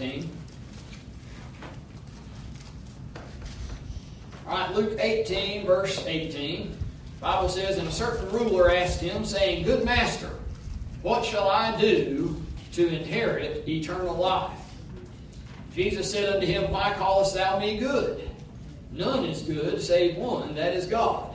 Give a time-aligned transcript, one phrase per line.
[0.00, 0.30] 18.
[4.46, 6.76] All right, Luke 18, verse 18.
[7.20, 10.30] Bible says, And a certain ruler asked him, saying, Good master,
[11.02, 12.40] what shall I do
[12.72, 14.58] to inherit eternal life?
[15.74, 18.28] Jesus said unto him, Why callest thou me good?
[18.92, 21.34] None is good save one, that is God.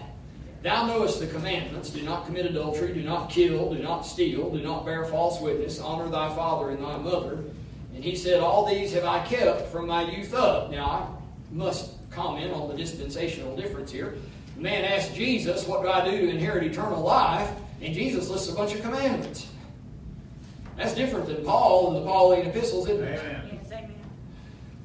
[0.64, 4.61] Thou knowest the commandments do not commit adultery, do not kill, do not steal, do
[4.61, 7.43] not bear false witness, honor thy father and thy mother.
[7.94, 10.72] And he said, All these have I kept from my youth up.
[10.72, 14.16] Now, I must comment on the dispensational difference here.
[14.55, 17.50] The man asked Jesus, What do I do to inherit eternal life?
[17.81, 19.48] And Jesus lists a bunch of commandments.
[20.77, 23.20] That's different than Paul in the Pauline epistles, isn't it?
[23.20, 23.59] Amen.
[23.62, 23.94] Yes, amen.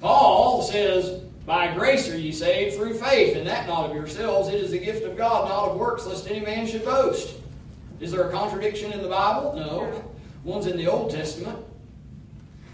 [0.00, 4.48] Paul says, By grace are ye saved through faith, and that not of yourselves.
[4.48, 7.36] It is the gift of God, not of works, lest any man should boast.
[8.00, 9.54] Is there a contradiction in the Bible?
[9.56, 10.04] No.
[10.44, 11.58] One's in the Old Testament.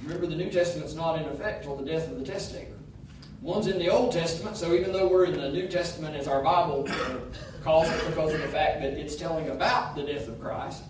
[0.05, 2.75] Remember, the New Testament's not in effect till the death of the testator.
[3.41, 6.43] One's in the Old Testament, so even though we're in the New Testament as our
[6.43, 7.17] Bible uh,
[7.63, 10.83] calls it because of the fact that it's telling about the death of Christ,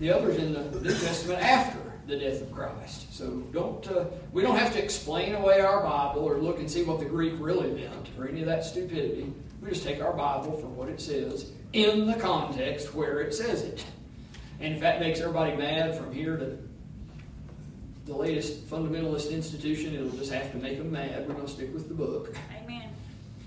[0.00, 3.12] the other's in the New Testament after the death of Christ.
[3.12, 6.84] So don't uh, we don't have to explain away our Bible or look and see
[6.84, 9.32] what the Greek really meant or any of that stupidity.
[9.60, 13.62] We just take our Bible for what it says in the context where it says
[13.62, 13.84] it.
[14.60, 16.58] And if that makes everybody mad from here to
[18.06, 21.26] the latest fundamentalist institution, it'll just have to make them mad.
[21.26, 22.34] We're going to stick with the book.
[22.62, 22.90] Amen.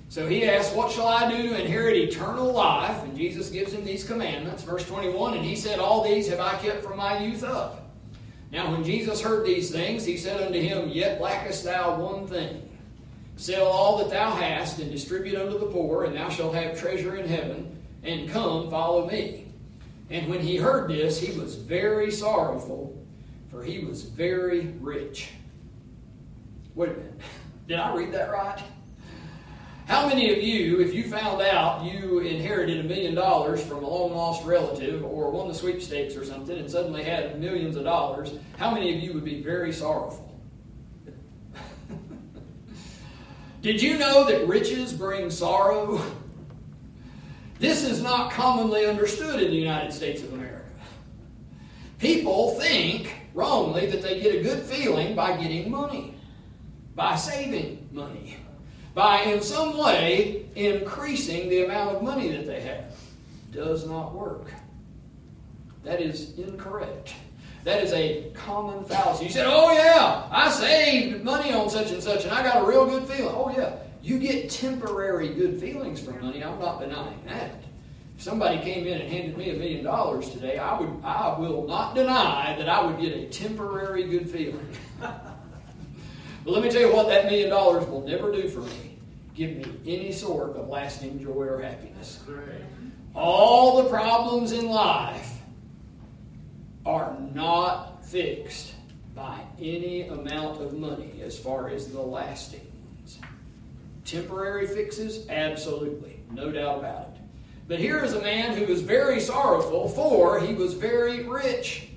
[0.09, 3.03] So he asks, What shall I do to inherit eternal life?
[3.03, 4.63] And Jesus gives him these commandments.
[4.63, 7.89] Verse 21 And he said, All these have I kept from my youth up.
[8.51, 12.67] Now, when Jesus heard these things, he said unto him, Yet lackest thou one thing.
[13.37, 17.15] Sell all that thou hast, and distribute unto the poor, and thou shalt have treasure
[17.15, 19.45] in heaven, and come, follow me.
[20.09, 22.88] And when he heard this, he was very sorrowful,
[23.49, 25.29] for he was very rich.
[26.75, 27.19] Wait a minute.
[27.67, 28.61] Did I read that right?
[29.89, 33.89] How many of you, if you found out you inherited a million dollars from a
[33.89, 38.33] long lost relative or won the sweepstakes or something and suddenly had millions of dollars,
[38.57, 40.39] how many of you would be very sorrowful?
[43.63, 45.99] Did you know that riches bring sorrow?
[47.57, 50.69] This is not commonly understood in the United States of America.
[51.97, 56.15] People think wrongly that they get a good feeling by getting money,
[56.95, 58.37] by saving money
[58.93, 62.93] by in some way increasing the amount of money that they have.
[63.51, 64.51] Does not work.
[65.83, 67.13] That is incorrect.
[67.63, 69.25] That is a common fallacy.
[69.25, 72.65] You said, oh yeah, I saved money on such and such and I got a
[72.65, 73.33] real good feeling.
[73.35, 76.43] Oh yeah, you get temporary good feelings from money.
[76.43, 77.63] I'm not denying that.
[78.19, 81.65] If somebody came in and handed me a million dollars today, I would I will
[81.65, 84.67] not deny that I would get a temporary good feeling.
[86.45, 88.97] But let me tell you what that million dollars will never do for me.
[89.35, 92.23] Give me any sort of lasting joy or happiness.
[93.13, 95.31] All the problems in life
[96.85, 98.73] are not fixed
[99.13, 103.19] by any amount of money as far as the lastings.
[104.05, 105.27] Temporary fixes?
[105.29, 106.21] Absolutely.
[106.31, 107.18] No doubt about it.
[107.69, 111.87] But here is a man who was very sorrowful, for he was very rich.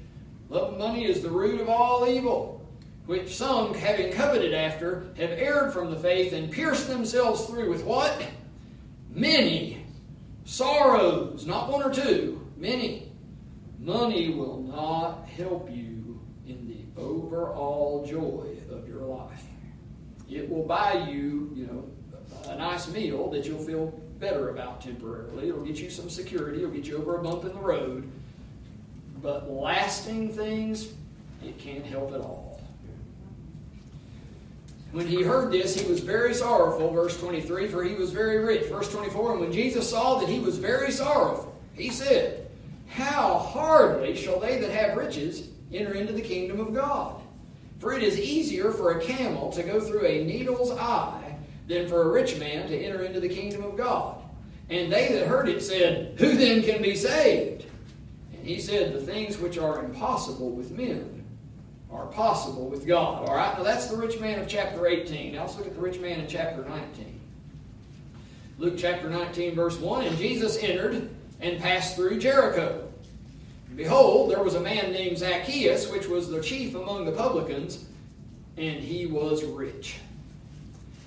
[0.48, 2.62] Love of money is the root of all evil
[3.06, 7.84] which some, having coveted after, have erred from the faith and pierced themselves through with
[7.84, 8.22] what?
[9.10, 9.84] Many
[10.44, 13.10] sorrows, not one or two, many.
[13.78, 19.42] Money will not help you in the overall joy of your life.
[20.30, 21.88] It will buy you, you know,
[22.48, 25.48] a nice meal that you'll feel better about temporarily.
[25.48, 28.08] It'll get you some security, it'll get you over a bump in the road.
[29.20, 30.92] But lasting things,
[31.44, 32.60] it can't help at all.
[34.92, 38.66] When he heard this, he was very sorrowful, verse 23, for he was very rich.
[38.66, 42.48] Verse 24, and when Jesus saw that he was very sorrowful, he said,
[42.88, 47.20] How hardly shall they that have riches enter into the kingdom of God?
[47.80, 51.21] For it is easier for a camel to go through a needle's eye
[51.72, 54.16] than for a rich man to enter into the kingdom of God.
[54.68, 57.66] And they that heard it said, Who then can be saved?
[58.32, 61.24] And he said, The things which are impossible with men
[61.90, 63.28] are possible with God.
[63.28, 65.34] All right, now that's the rich man of chapter 18.
[65.34, 67.20] Now let's look at the rich man in chapter 19.
[68.58, 71.10] Luke chapter 19, verse 1 And Jesus entered
[71.40, 72.88] and passed through Jericho.
[73.74, 77.86] Behold, there was a man named Zacchaeus, which was the chief among the publicans,
[78.58, 79.96] and he was rich.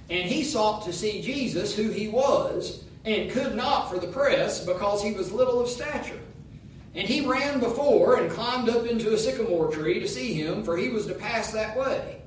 [0.09, 4.63] And he sought to see Jesus, who he was, and could not for the press,
[4.65, 6.19] because he was little of stature.
[6.93, 10.77] And he ran before and climbed up into a sycamore tree to see him, for
[10.77, 12.21] he was to pass that way.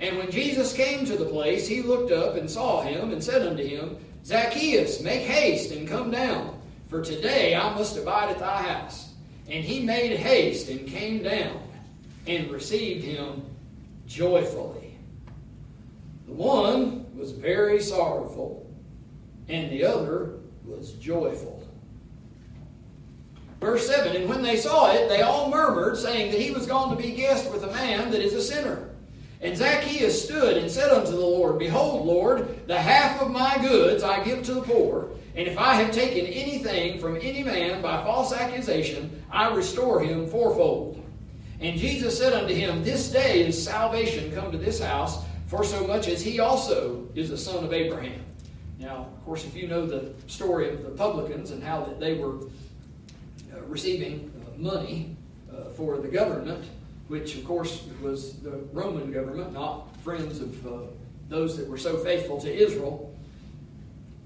[0.00, 3.46] And when Jesus came to the place, he looked up and saw him and said
[3.46, 6.58] unto him, Zacchaeus, make haste and come down,
[6.88, 9.12] for today I must abide at thy house.
[9.48, 11.60] And he made haste and came down
[12.26, 13.42] and received him
[14.06, 14.89] joyfully.
[16.30, 18.64] The one was very sorrowful,
[19.48, 21.66] and the other was joyful.
[23.60, 26.96] Verse 7 And when they saw it, they all murmured, saying that he was gone
[26.96, 28.90] to be guest with a man that is a sinner.
[29.40, 34.04] And Zacchaeus stood and said unto the Lord, Behold, Lord, the half of my goods
[34.04, 38.04] I give to the poor, and if I have taken anything from any man by
[38.04, 41.04] false accusation, I restore him fourfold.
[41.60, 45.84] And Jesus said unto him, This day is salvation come to this house, for so
[45.84, 48.20] much as he also is a son of Abraham.
[48.78, 52.14] Now, of course, if you know the story of the publicans and how that they
[52.14, 52.36] were
[53.52, 55.16] uh, receiving uh, money
[55.52, 56.64] uh, for the government,
[57.08, 60.64] which of course was the Roman government, not friends of
[61.28, 63.12] those that were so faithful to Israel.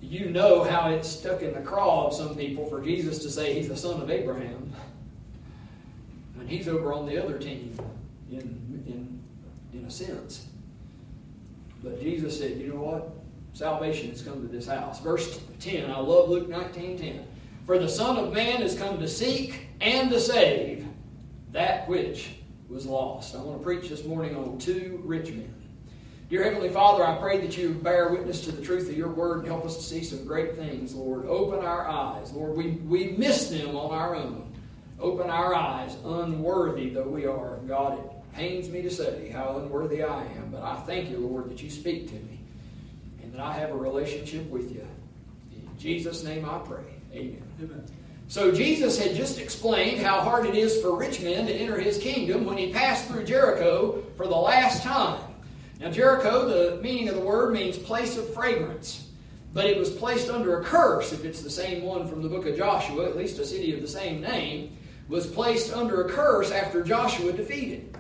[0.03, 3.55] You know how it stuck in the craw of some people for Jesus to say
[3.55, 4.75] he's the son of Abraham.
[6.39, 7.79] And he's over on the other team,
[8.31, 8.43] in,
[8.87, 9.23] in,
[9.73, 10.49] in a sense.
[11.85, 13.11] But Jesus said, you know what?
[13.53, 15.01] Salvation has come to this house.
[15.01, 17.27] Verse 10, I love Luke 19 10.
[17.67, 20.87] For the Son of Man has come to seek and to save
[21.53, 22.37] that which
[22.69, 23.35] was lost.
[23.37, 25.55] I want to preach this morning on two rich men.
[26.31, 29.41] Dear Heavenly Father, I pray that you bear witness to the truth of your word
[29.41, 31.27] and help us to see some great things, Lord.
[31.27, 32.33] Open our eyes.
[32.33, 34.53] Lord, we, we miss them on our own.
[34.99, 37.59] Open our eyes, unworthy though we are.
[37.69, 41.63] God, pains me to say how unworthy I am, but I thank you, Lord, that
[41.63, 42.41] you speak to me
[43.23, 44.87] and that I have a relationship with you.
[45.53, 46.85] In Jesus' name I pray.
[47.13, 47.43] Amen.
[47.63, 47.85] Amen.
[48.29, 51.99] So Jesus had just explained how hard it is for rich men to enter his
[51.99, 55.21] kingdom when he passed through Jericho for the last time.
[55.79, 59.09] Now, Jericho, the meaning of the word means place of fragrance.
[59.53, 62.47] But it was placed under a curse, if it's the same one from the book
[62.47, 64.77] of Joshua, at least a city of the same name,
[65.09, 67.97] was placed under a curse after Joshua defeated,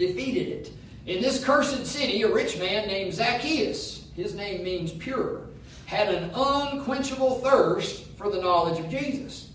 [0.00, 0.72] defeated it.
[1.06, 5.42] In this cursed city, a rich man named Zacchaeus, his name means pure,
[5.86, 9.50] had an unquenchable thirst for the knowledge of Jesus.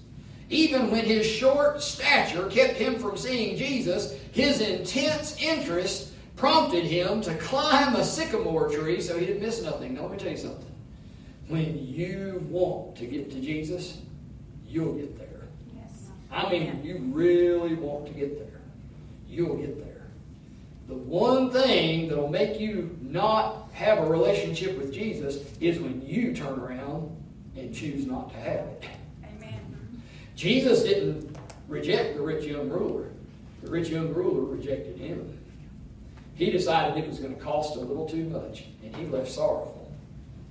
[0.49, 7.21] Even when his short stature kept him from seeing Jesus, his intense interest prompted him
[7.21, 9.95] to climb a sycamore tree so he didn't miss nothing.
[9.95, 10.71] Now, let me tell you something.
[11.47, 13.99] When you want to get to Jesus,
[14.67, 15.47] you'll get there.
[15.75, 16.09] Yes.
[16.31, 18.61] I mean, you really want to get there.
[19.27, 19.94] You'll get there.
[20.87, 26.33] The one thing that'll make you not have a relationship with Jesus is when you
[26.33, 27.15] turn around
[27.55, 28.85] and choose not to have it.
[29.23, 30.01] Amen.
[30.35, 31.35] Jesus didn't
[31.67, 33.09] reject the rich young ruler.
[33.63, 35.39] The rich young ruler rejected him.
[36.35, 39.91] He decided it was going to cost a little too much, and he left sorrowful.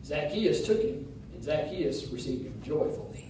[0.05, 3.29] Zacchaeus took him, and Zacchaeus received him joyfully.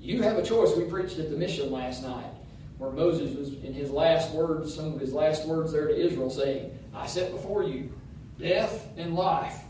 [0.00, 0.76] You have a choice.
[0.76, 2.30] We preached at the mission last night,
[2.78, 6.30] where Moses was in his last words, some of his last words there to Israel,
[6.30, 7.92] saying, I set before you
[8.38, 9.60] death and life.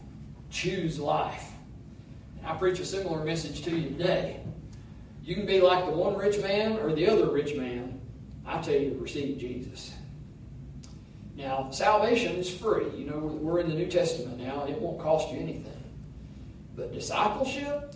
[0.51, 1.51] Choose life.
[2.45, 4.41] I preach a similar message to you today.
[5.23, 8.01] You can be like the one rich man or the other rich man.
[8.47, 9.95] I tell you to receive Jesus.
[11.37, 12.89] Now, salvation is free.
[12.97, 15.73] You know, we're in the New Testament now, it won't cost you anything.
[16.77, 17.95] But discipleship,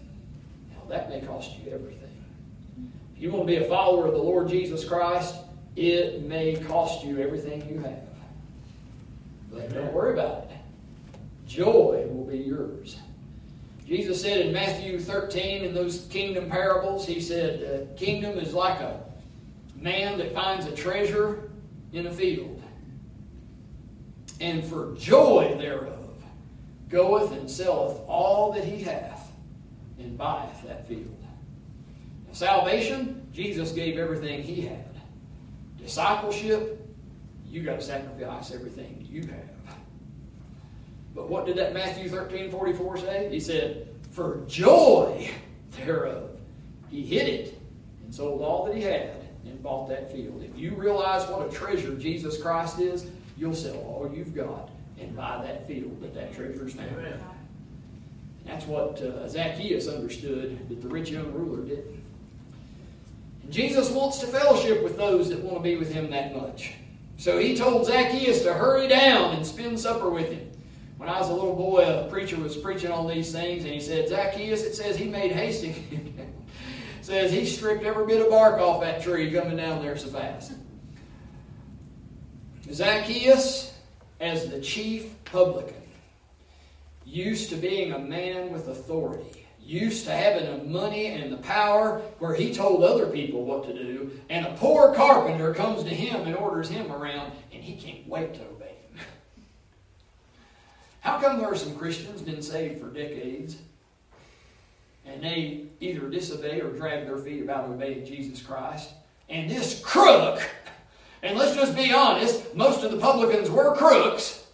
[0.70, 1.97] now that may cost you everything.
[3.18, 5.34] You want to be a follower of the Lord Jesus Christ,
[5.74, 8.02] it may cost you everything you have.
[9.50, 10.50] But don't worry about it.
[11.46, 12.96] Joy will be yours.
[13.86, 18.80] Jesus said in Matthew 13, in those kingdom parables, he said, "A Kingdom is like
[18.80, 19.00] a
[19.74, 21.50] man that finds a treasure
[21.92, 22.62] in a field,
[24.40, 25.94] and for joy thereof
[26.90, 29.32] goeth and selleth all that he hath,
[29.98, 31.16] and buyeth that field.
[32.38, 34.84] Salvation, Jesus gave everything he had.
[35.76, 36.88] Discipleship,
[37.44, 39.76] you got to sacrifice everything you have.
[41.16, 43.28] But what did that Matthew 13 44 say?
[43.28, 45.32] He said, For joy
[45.72, 46.30] thereof,
[46.88, 47.60] he hid it
[48.04, 50.40] and sold all that he had and bought that field.
[50.40, 55.16] If you realize what a treasure Jesus Christ is, you'll sell all you've got and
[55.16, 57.20] buy that field that that treasure is found.
[58.46, 61.97] That's what uh, Zacchaeus understood that the rich young ruler didn't.
[63.50, 66.74] Jesus wants to fellowship with those that want to be with him that much.
[67.16, 70.50] So he told Zacchaeus to hurry down and spend supper with him.
[70.98, 73.80] When I was a little boy, a preacher was preaching on these things, and he
[73.80, 75.74] said, Zacchaeus, it says he made hasty.
[77.02, 80.52] says he stripped every bit of bark off that tree coming down there so fast.
[82.70, 83.78] Zacchaeus
[84.20, 85.74] as the chief publican,
[87.04, 89.37] used to being a man with authority,
[89.68, 93.74] used to having the money and the power where he told other people what to
[93.74, 98.08] do, and a poor carpenter comes to him and orders him around, and he can't
[98.08, 99.04] wait to obey him.
[101.00, 103.56] How come there are some Christians been saved for decades?
[105.04, 108.90] And they either disobey or drag their feet about obeying Jesus Christ.
[109.28, 110.40] And this crook,
[111.22, 114.46] and let's just be honest, most of the publicans were crooks,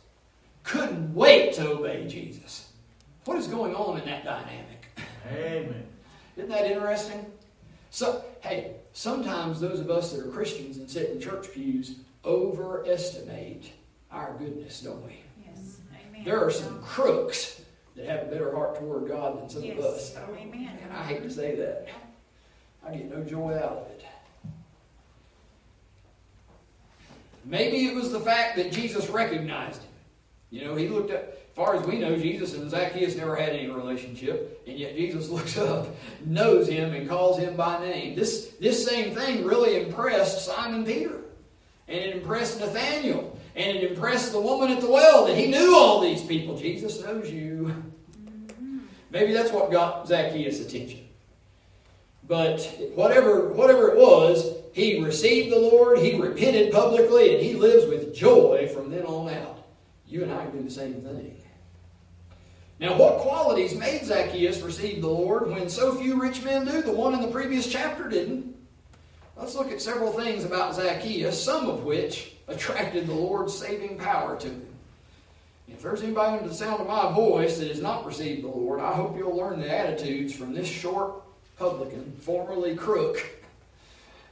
[0.64, 2.73] couldn't wait to obey Jesus.
[3.26, 4.83] What is going on in that dynamic?
[5.26, 5.86] Amen.
[6.36, 7.24] Isn't that interesting?
[7.90, 13.72] So, hey, sometimes those of us that are Christians and sit in church pews overestimate
[14.10, 15.20] our goodness, don't we?
[15.46, 15.78] Yes.
[16.08, 16.24] Amen.
[16.24, 17.60] There are some crooks
[17.96, 19.78] that have a better heart toward God than some Yes.
[19.78, 20.16] of us.
[20.16, 20.78] Amen.
[20.82, 21.88] And I hate to say that.
[22.86, 24.04] I get no joy out of it.
[27.44, 29.90] Maybe it was the fact that Jesus recognized him.
[30.50, 33.50] You know, he looked at, as far as we know, Jesus and Zacchaeus never had
[33.50, 35.88] any relationship, and yet Jesus looks up,
[36.25, 38.16] knows him, and calls him by name.
[38.16, 41.20] This, this same thing really impressed Simon Peter,
[41.88, 45.76] and it impressed Nathaniel, and it impressed the woman at the well that he knew
[45.76, 46.58] all these people.
[46.58, 47.75] Jesus knows you.
[49.11, 51.06] Maybe that's what got Zacchaeus' attention.
[52.26, 52.62] But
[52.94, 58.12] whatever, whatever it was, he received the Lord, he repented publicly, and he lives with
[58.12, 59.64] joy from then on out.
[60.08, 61.43] You and I can do the same thing.
[62.80, 66.82] Now, what qualities made Zacchaeus receive the Lord when so few rich men do?
[66.82, 68.54] The one in the previous chapter didn't.
[69.36, 74.36] Let's look at several things about Zacchaeus, some of which attracted the Lord's saving power
[74.38, 74.66] to him.
[75.68, 78.80] If there's anybody under the sound of my voice that has not received the Lord,
[78.80, 81.22] I hope you'll learn the attitudes from this short
[81.56, 83.24] publican, formerly crook,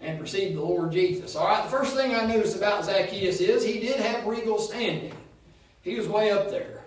[0.00, 1.36] and receive the Lord Jesus.
[1.36, 5.14] All right, the first thing I notice about Zacchaeus is he did have regal standing.
[5.82, 6.81] He was way up there.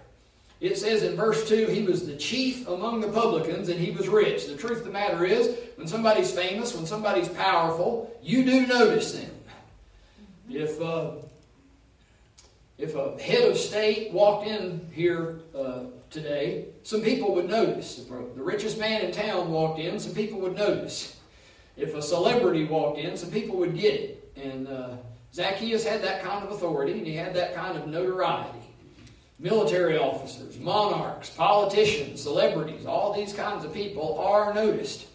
[0.62, 4.08] It says in verse 2 he was the chief among the publicans and he was
[4.08, 4.48] rich.
[4.48, 9.14] The truth of the matter is, when somebody's famous, when somebody's powerful, you do notice
[9.14, 9.32] them.
[10.50, 11.12] If uh,
[12.78, 18.00] if a head of state walked in here uh, today, some people would notice.
[18.00, 21.18] If the richest man in town walked in, some people would notice.
[21.78, 24.34] If a celebrity walked in, some people would get it.
[24.42, 24.98] And uh,
[25.34, 28.55] Zacchaeus had that kind of authority and he had that kind of notoriety.
[29.38, 35.08] Military officers, monarchs, politicians, celebrities, all these kinds of people are noticed.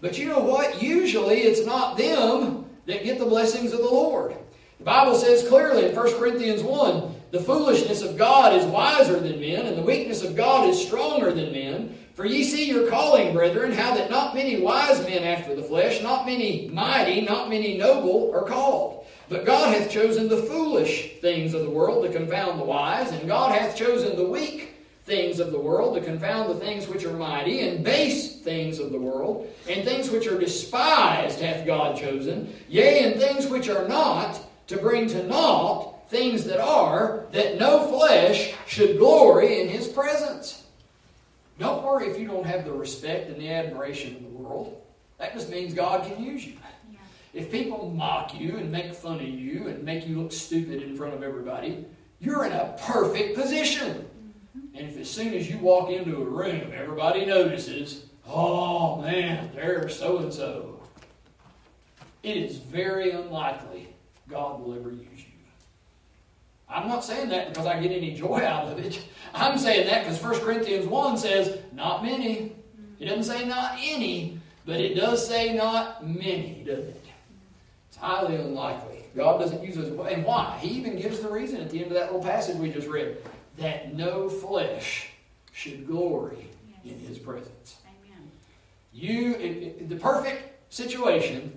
[0.00, 0.82] But you know what?
[0.82, 4.34] Usually it's not them that get the blessings of the Lord.
[4.78, 9.40] The Bible says clearly in 1 Corinthians 1 the foolishness of God is wiser than
[9.40, 11.98] men, and the weakness of God is stronger than men.
[12.14, 16.02] For ye see your calling, brethren, how that not many wise men after the flesh,
[16.02, 18.97] not many mighty, not many noble are called.
[19.28, 23.28] But God hath chosen the foolish things of the world to confound the wise, and
[23.28, 27.12] God hath chosen the weak things of the world to confound the things which are
[27.12, 32.54] mighty, and base things of the world, and things which are despised hath God chosen,
[32.68, 37.86] yea, and things which are not, to bring to naught things that are, that no
[37.88, 40.64] flesh should glory in his presence.
[41.58, 44.80] Don't worry if you don't have the respect and the admiration of the world.
[45.18, 46.54] That just means God can use you.
[47.34, 50.96] If people mock you and make fun of you and make you look stupid in
[50.96, 51.84] front of everybody,
[52.20, 54.08] you're in a perfect position.
[54.56, 54.76] Mm-hmm.
[54.76, 59.98] And if as soon as you walk into a room, everybody notices, oh man, there's
[59.98, 60.80] so and so,
[62.22, 63.94] it is very unlikely
[64.28, 65.24] God will ever use you.
[66.68, 69.02] I'm not saying that because I get any joy out of it.
[69.34, 72.52] I'm saying that because 1 Corinthians 1 says, not many.
[72.98, 77.04] It doesn't say not any, but it does say not many, doesn't it?
[78.00, 79.04] Highly unlikely.
[79.16, 79.88] God doesn't use those.
[80.12, 80.58] And why?
[80.60, 83.16] He even gives the reason at the end of that little passage we just read
[83.56, 85.08] that no flesh
[85.52, 86.48] should glory
[86.84, 87.76] in his presence.
[87.86, 88.30] Amen.
[88.92, 91.56] You, it, it- the perfect situation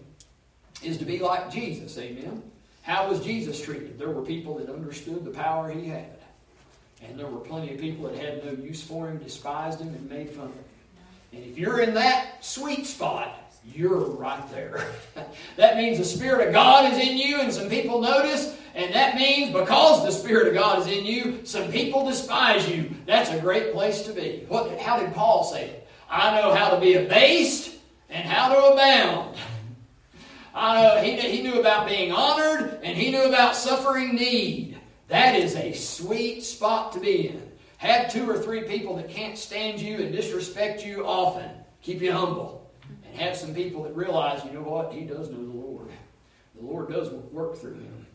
[0.81, 1.97] is to be like Jesus.
[1.99, 2.41] Amen.
[2.81, 3.99] How was Jesus treated?
[3.99, 6.17] There were people that understood the power he had,
[7.03, 10.09] and there were plenty of people that had no use for him, despised him, and
[10.09, 10.63] made fun of him.
[11.33, 14.85] And if you're in that sweet spot, you're right there.
[15.55, 18.57] that means the Spirit of God is in you, and some people notice.
[18.73, 22.91] And that means because the Spirit of God is in you, some people despise you.
[23.05, 24.45] That's a great place to be.
[24.47, 25.87] What, how did Paul say it?
[26.09, 27.75] I know how to be abased
[28.09, 29.37] and how to abound.
[30.55, 34.77] I know he, he knew about being honored and he knew about suffering need.
[35.07, 37.51] That is a sweet spot to be in.
[37.77, 41.49] Have two or three people that can't stand you and disrespect you often.
[41.81, 42.60] Keep you humble.
[43.11, 44.93] And have some people that realize, you know what?
[44.93, 45.89] He does know the Lord.
[46.55, 48.05] The Lord does work through him.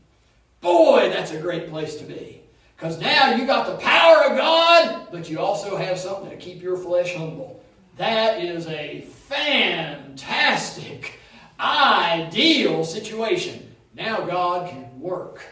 [0.61, 2.43] Boy, that's a great place to be.
[2.77, 6.63] Because now you got the power of God, but you also have something to keep
[6.63, 7.63] your flesh humble.
[7.97, 11.19] That is a fantastic,
[11.59, 13.75] ideal situation.
[13.95, 15.43] Now God can work.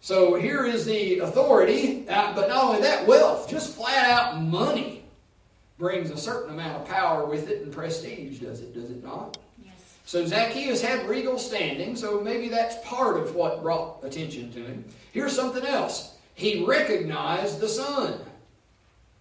[0.00, 4.95] So here is the authority, uh, but not only that, wealth, just flat out money,
[5.78, 8.74] brings a certain amount of power with it and prestige, does it?
[8.74, 9.38] Does it not?
[9.62, 9.74] Yes.
[10.04, 14.84] So Zacchaeus had regal standing, so maybe that's part of what brought attention to him.
[15.12, 16.14] Here's something else.
[16.34, 18.20] He recognized the Son.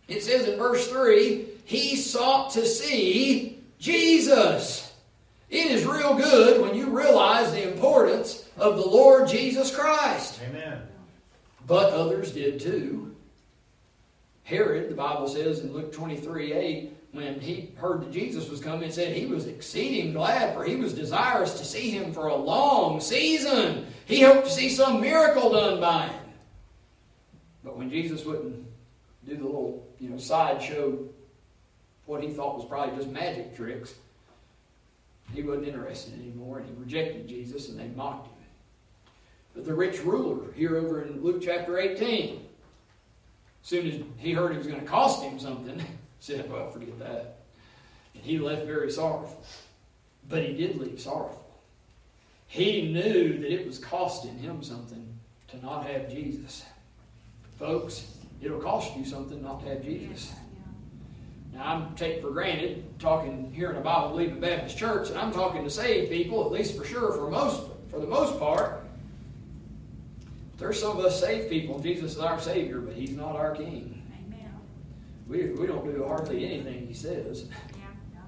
[0.07, 4.93] It says in verse 3 he sought to see Jesus.
[5.49, 10.39] It is real good when you realize the importance of the Lord Jesus Christ.
[10.47, 10.81] Amen.
[11.67, 13.14] But others did too.
[14.45, 18.91] Herod, the Bible says in Luke 23 8, when he heard that Jesus was coming,
[18.91, 23.01] said he was exceeding glad, for he was desirous to see him for a long
[23.01, 23.87] season.
[24.05, 26.25] He hoped to see some miracle done by him.
[27.63, 28.63] But when Jesus wouldn't
[29.27, 30.99] do the little, you know, sideshow,
[32.05, 33.95] what he thought was probably just magic tricks,
[35.33, 38.33] he wasn't interested anymore, and he rejected Jesus, and they mocked him.
[39.55, 42.44] But the rich ruler here over in Luke chapter 18, as
[43.65, 45.81] soon as he heard it was going to cost him something,
[46.19, 47.39] said, Well, forget that.
[48.13, 49.43] And he left very sorrowful.
[50.29, 51.43] But he did leave sorrowful.
[52.45, 55.17] He knew that it was costing him something
[55.47, 56.63] to not have Jesus.
[57.57, 58.05] Folks,
[58.39, 60.31] it'll cost you something not to have Jesus.
[61.53, 65.31] Now, I'm taking for granted, talking here in a Bible believing Baptist church, and I'm
[65.31, 68.84] talking to saved people, at least for sure, for most, for the most part.
[70.57, 71.79] There's some of us saved people.
[71.79, 74.01] Jesus is our Savior, but He's not our King.
[74.27, 74.51] Amen.
[75.27, 77.49] We, we don't do hardly anything He says.
[77.73, 78.21] Yeah.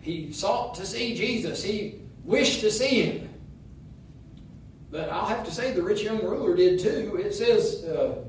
[0.00, 1.62] He sought to see Jesus.
[1.62, 3.30] He wished to see Him.
[4.90, 7.16] But I'll have to say the rich young ruler did too.
[7.16, 8.22] It says uh,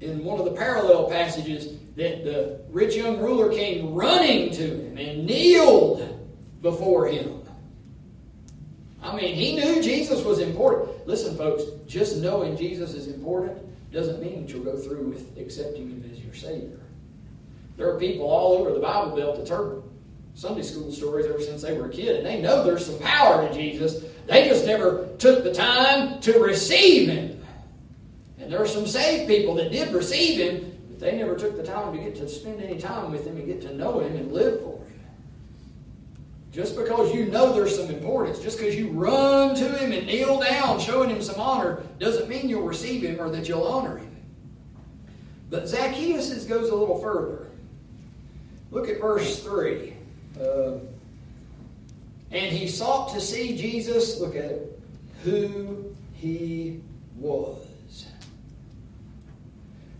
[0.00, 4.98] in one of the parallel passages that the rich young ruler came running to him
[4.98, 6.18] and kneeled
[6.62, 7.41] before him.
[9.12, 11.06] I mean, he knew Jesus was important.
[11.06, 13.58] Listen, folks, just knowing Jesus is important
[13.92, 16.80] doesn't mean that you'll go through with accepting him as your Savior.
[17.76, 19.82] There are people all over the Bible Belt that's heard
[20.34, 23.46] Sunday school stories ever since they were a kid, and they know there's some power
[23.46, 24.02] to Jesus.
[24.26, 27.38] They just never took the time to receive him.
[28.38, 31.62] And there are some saved people that did receive him, but they never took the
[31.62, 34.32] time to get to spend any time with him and get to know him and
[34.32, 34.81] live for him.
[36.52, 40.38] Just because you know there's some importance, just because you run to him and kneel
[40.38, 44.14] down showing him some honor, doesn't mean you'll receive him or that you'll honor him.
[45.48, 47.46] But Zacchaeus goes a little further.
[48.70, 49.94] Look at verse 3.
[50.38, 50.72] Uh,
[52.30, 54.80] and he sought to see Jesus, look at it,
[55.22, 56.80] who he
[57.16, 58.06] was.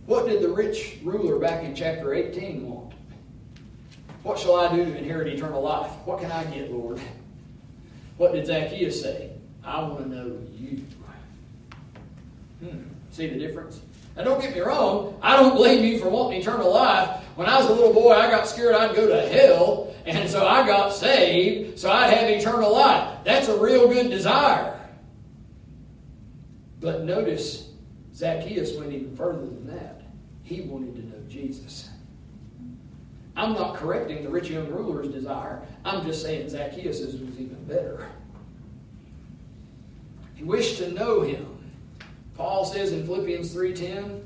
[0.05, 2.82] What did the rich ruler back in chapter 18 want?
[4.23, 5.91] What shall I do to inherit eternal life?
[6.05, 6.99] What can I get, Lord?
[8.17, 9.31] What did Zacchaeus say?
[9.63, 10.85] I want to know you.
[12.61, 12.83] Hmm.
[13.11, 13.81] See the difference?
[14.15, 15.17] Now, don't get me wrong.
[15.21, 17.21] I don't blame you for wanting eternal life.
[17.35, 20.45] When I was a little boy, I got scared I'd go to hell, and so
[20.45, 23.19] I got saved so I'd have eternal life.
[23.23, 24.79] That's a real good desire.
[26.79, 27.69] But notice,
[28.13, 30.01] Zacchaeus went even further than that.
[30.43, 31.89] He wanted to know Jesus.
[33.35, 35.61] I'm not correcting the rich young ruler's desire.
[35.83, 38.07] I'm just saying Zacchaeus' was even better.
[40.35, 41.47] He wished to know him.
[42.35, 44.21] Paul says in Philippians 3.10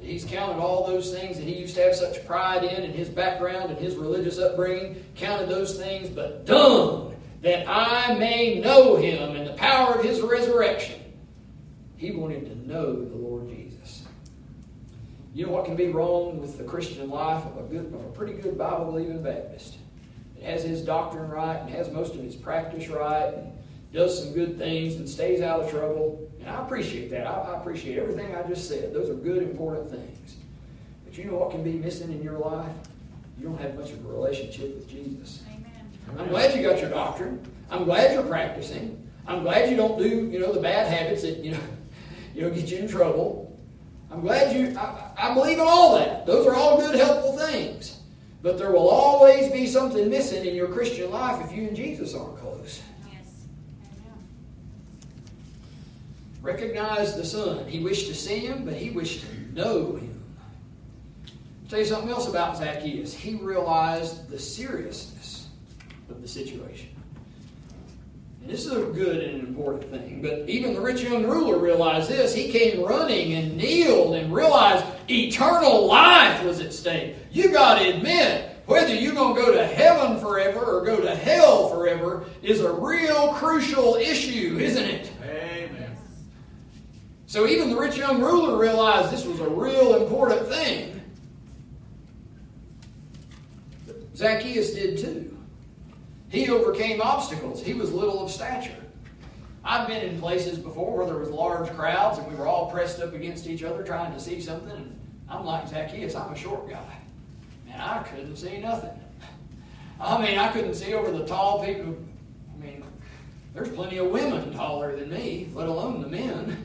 [0.00, 3.08] he's counted all those things that he used to have such pride in in his
[3.08, 9.36] background and his religious upbringing, counted those things, but dung, that I may know him
[9.36, 11.00] and the power of his resurrection.
[11.96, 13.19] He wanted to know the.
[15.32, 18.10] You know what can be wrong with the Christian life of a good, of a
[18.10, 19.76] pretty good Bible believing Baptist?
[20.36, 23.52] It has his doctrine right and has most of his practice right and
[23.92, 26.28] does some good things and stays out of trouble.
[26.40, 27.26] And I appreciate that.
[27.26, 28.92] I, I appreciate everything I just said.
[28.92, 30.36] Those are good, important things.
[31.04, 32.72] But you know what can be missing in your life?
[33.38, 35.42] You don't have much of a relationship with Jesus.
[35.48, 36.18] Amen.
[36.18, 37.40] I'm glad you got your doctrine.
[37.70, 39.08] I'm glad you're practicing.
[39.26, 41.60] I'm glad you don't do, you know, the bad habits that, you know,
[42.34, 43.49] you know, get you in trouble.
[44.10, 46.26] I'm glad you, I, I believe in all that.
[46.26, 48.00] Those are all good, helpful things.
[48.42, 52.14] But there will always be something missing in your Christian life if you and Jesus
[52.14, 52.82] aren't close.
[53.12, 53.44] Yes.
[56.42, 57.68] Recognize the Son.
[57.68, 60.22] He wished to see him, but he wished to know him.
[61.26, 63.12] I'll tell you something else about Zacchaeus.
[63.12, 65.46] He realized the seriousness
[66.08, 66.88] of the situation.
[68.40, 70.22] And this is a good and important thing.
[70.22, 72.34] But even the rich young ruler realized this.
[72.34, 77.16] He came running and kneeled and realized eternal life was at stake.
[77.30, 81.14] You got to admit, whether you're going to go to heaven forever or go to
[81.14, 85.10] hell forever is a real crucial issue, isn't it?
[85.22, 85.96] Amen.
[87.26, 91.02] So even the rich young ruler realized this was a real important thing.
[94.14, 95.39] Zacchaeus did too.
[96.30, 97.62] He overcame obstacles.
[97.62, 98.74] He was little of stature.
[99.64, 103.00] I've been in places before where there was large crowds and we were all pressed
[103.00, 104.70] up against each other trying to see something.
[104.70, 106.96] And I'm like Zacchaeus, I'm a short guy.
[107.70, 108.98] And I couldn't see nothing.
[110.00, 111.96] I mean, I couldn't see over the tall people.
[112.54, 112.84] I mean,
[113.52, 116.56] there's plenty of women taller than me, let alone the men.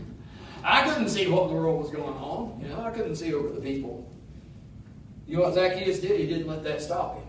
[0.64, 2.60] I couldn't see what in the world was going on.
[2.62, 4.10] You know, I couldn't see over the people.
[5.28, 6.20] You know what Zacchaeus did?
[6.20, 7.25] He didn't let that stop him.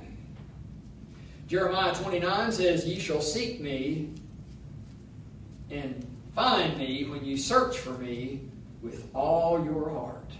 [1.46, 4.10] Jeremiah 29 says, Ye shall seek me
[5.70, 8.40] and find me when you search for me
[8.82, 10.30] with all your heart.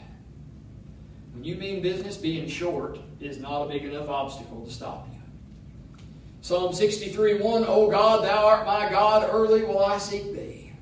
[1.32, 5.16] When you mean business, being short is not a big enough obstacle to stop you.
[6.40, 10.72] Psalm 63 1 O God, thou art my God, early will I seek thee.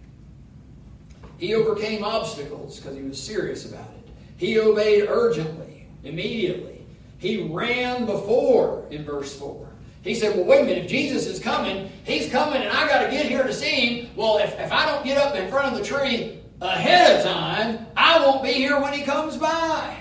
[1.39, 4.13] He overcame obstacles because he was serious about it.
[4.37, 6.85] He obeyed urgently, immediately.
[7.19, 9.64] He ran before in verse 4.
[10.05, 13.05] He said, Well, wait a minute, if Jesus is coming, he's coming and I got
[13.05, 14.11] to get here to see him.
[14.15, 17.87] Well, if, if I don't get up in front of the tree ahead of time,
[17.97, 19.97] I won't be here when he comes by.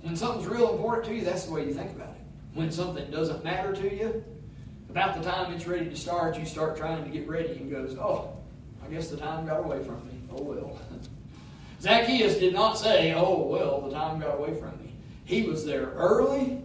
[0.00, 2.22] When something's real important to you, that's the way you think about it.
[2.54, 4.24] When something doesn't matter to you,
[4.88, 7.94] about the time it's ready to start, you start trying to get ready and goes,
[7.98, 8.32] Oh,
[8.82, 10.14] I guess the time got away from me.
[10.32, 10.78] Oh well.
[11.82, 14.94] Zacchaeus did not say, Oh well, the time got away from me.
[15.26, 16.62] He was there early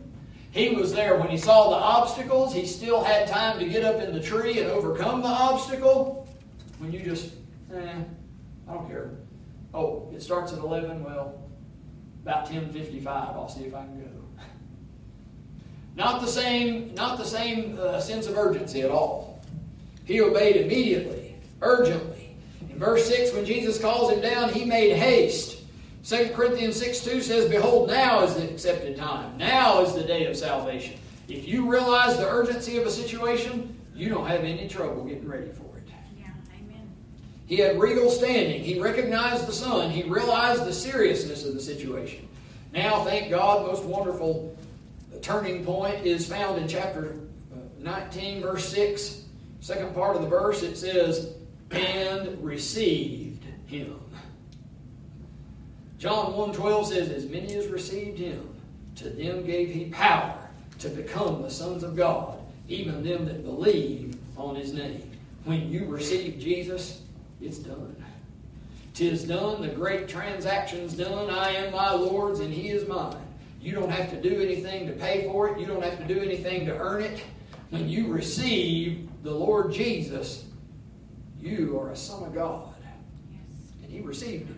[0.56, 2.54] he was there when he saw the obstacles.
[2.54, 6.30] He still had time to get up in the tree and overcome the obstacle.
[6.80, 7.34] When you just,
[7.74, 8.00] eh,
[8.66, 9.12] I don't care.
[9.74, 11.04] Oh, it starts at 11.
[11.04, 11.42] Well,
[12.24, 13.36] about 10:55.
[13.36, 14.08] I'll see if I can go.
[15.98, 19.42] Not the same, not the same uh, sense of urgency at all.
[20.06, 22.36] He obeyed immediately, urgently.
[22.70, 25.55] In verse 6, when Jesus calls him down, he made haste.
[26.06, 29.36] 2 Corinthians 6 2 says, Behold, now is the accepted time.
[29.40, 31.00] Now is the day of salvation.
[31.28, 35.50] If you realize the urgency of a situation, you don't have any trouble getting ready
[35.50, 35.90] for it.
[36.20, 36.94] Yeah, amen.
[37.48, 38.64] He had regal standing.
[38.64, 39.90] He recognized the Son.
[39.90, 42.28] He realized the seriousness of the situation.
[42.72, 44.56] Now, thank God, most wonderful
[45.24, 47.16] turning point is found in chapter
[47.52, 49.24] uh, 19, verse 6.
[49.60, 51.34] Second part of the verse, it says,
[51.72, 54.00] And received him.
[56.06, 58.48] John 1.12 says, As many as received him,
[58.98, 60.38] to them gave he power
[60.78, 62.38] to become the sons of God,
[62.68, 65.10] even them that believe on his name.
[65.46, 67.02] When you receive Jesus,
[67.42, 67.96] it's done.
[68.94, 71.32] Tis done, the great transaction's done.
[71.32, 73.18] I am my Lord's and he is mine.
[73.60, 75.60] You don't have to do anything to pay for it.
[75.60, 77.24] You don't have to do anything to earn it.
[77.72, 80.46] When you receive the Lord Jesus,
[81.42, 82.76] you are a son of God.
[83.32, 83.72] Yes.
[83.82, 84.55] And he received him.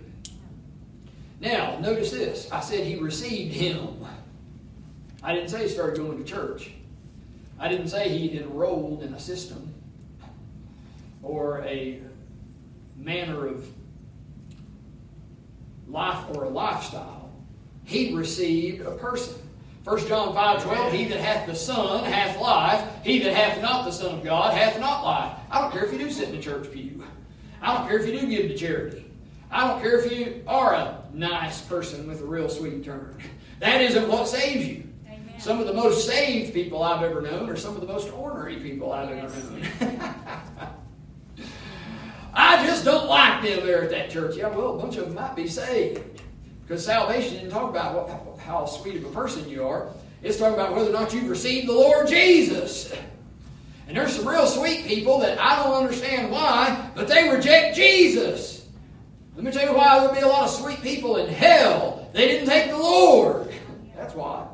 [1.40, 2.52] Now, notice this.
[2.52, 4.06] I said he received him.
[5.22, 6.72] I didn't say he started going to church.
[7.60, 9.74] I didn't say he enrolled in a system
[11.24, 12.00] or a
[12.96, 13.68] manner of
[15.88, 17.30] life or a lifestyle.
[17.84, 19.36] He received a person.
[19.84, 23.86] 1 John 5 12, he that hath the Son hath life, he that hath not
[23.86, 25.34] the Son of God hath not life.
[25.50, 27.04] I don't care if you do sit in the church pew.
[27.62, 29.06] I don't care if you do give to charity.
[29.50, 33.18] I don't care if you are a nice person with a real sweet turn.
[33.60, 34.84] That isn't what saves you.
[35.08, 35.40] Amen.
[35.40, 38.58] Some of the most saved people I've ever known are some of the most ornery
[38.58, 39.66] people I've ever known.
[42.36, 44.36] I just don't like them there at that church.
[44.36, 46.22] Yeah, well, a bunch of them might be saved.
[46.62, 49.90] Because salvation didn't talk about what, how sweet of a person you are.
[50.22, 52.94] It's talking about whether or not you've received the Lord Jesus.
[53.88, 58.57] And there's some real sweet people that I don't understand why, but they reject Jesus.
[59.38, 62.10] Let me tell you why there'll be a lot of sweet people in hell.
[62.12, 63.54] They didn't take the Lord.
[63.96, 64.48] That's why.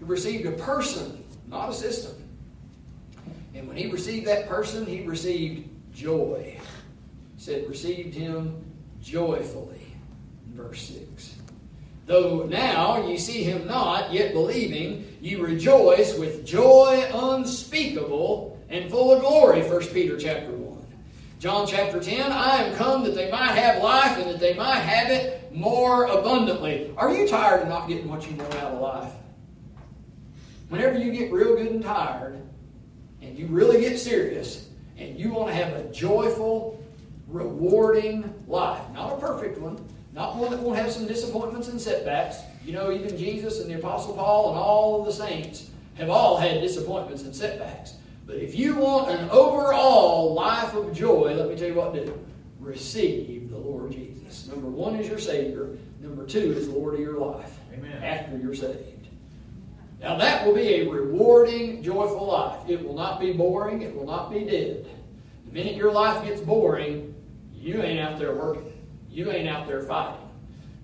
[0.00, 2.16] He received a person, not a system.
[3.54, 6.58] And when he received that person, he received joy.
[7.36, 8.64] He said, received him
[9.00, 9.94] joyfully.
[10.48, 11.36] Verse 6.
[12.06, 19.12] Though now ye see him not, yet believing, ye rejoice with joy unspeakable and full
[19.12, 19.62] of glory.
[19.62, 20.71] 1 Peter chapter 1.
[21.42, 24.78] John chapter 10, I am come that they might have life and that they might
[24.78, 26.94] have it more abundantly.
[26.96, 29.12] Are you tired of not getting what you want out of life?
[30.68, 32.40] Whenever you get real good and tired,
[33.22, 36.80] and you really get serious, and you want to have a joyful,
[37.26, 42.36] rewarding life, not a perfect one, not one that won't have some disappointments and setbacks.
[42.64, 46.60] You know, even Jesus and the Apostle Paul and all the saints have all had
[46.60, 47.94] disappointments and setbacks.
[48.26, 52.06] But if you want an overall life of joy, let me tell you what to
[52.06, 52.18] do.
[52.60, 54.46] Receive the Lord Jesus.
[54.48, 55.76] Number one is your Savior.
[56.00, 57.58] Number two is Lord of your life.
[57.72, 58.02] Amen.
[58.02, 59.08] After you're saved.
[60.00, 62.60] Now that will be a rewarding, joyful life.
[62.68, 63.82] It will not be boring.
[63.82, 64.86] It will not be dead.
[65.46, 67.14] The minute your life gets boring,
[67.54, 68.72] you ain't out there working.
[69.10, 70.28] You ain't out there fighting.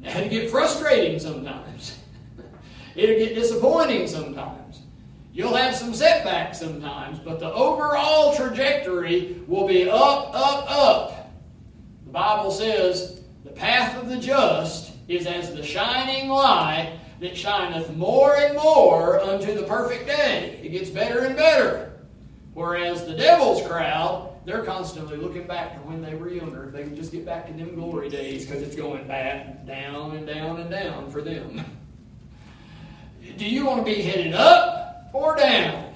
[0.00, 1.98] Now it'll get frustrating sometimes.
[2.94, 4.57] It'll get disappointing sometimes.
[5.38, 11.32] You'll have some setbacks sometimes, but the overall trajectory will be up, up, up.
[12.06, 17.96] The Bible says, the path of the just is as the shining light that shineth
[17.96, 20.58] more and more unto the perfect day.
[20.60, 21.92] It gets better and better.
[22.54, 26.68] Whereas the devil's crowd, they're constantly looking back to when they were younger.
[26.72, 30.26] They can just get back to them glory days, because it's going back down and
[30.26, 31.64] down and down for them.
[33.36, 35.94] Do you want to be headed up or down?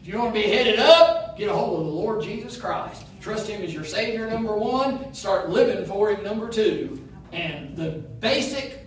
[0.00, 3.04] If you want to be headed up, get a hold of the Lord Jesus Christ.
[3.20, 5.12] Trust Him as your Savior, number one.
[5.12, 7.06] Start living for Him, number two.
[7.32, 7.90] And the
[8.20, 8.86] basic,